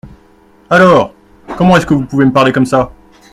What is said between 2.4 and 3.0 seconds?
comme ça?